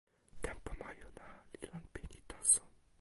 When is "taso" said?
2.29-2.63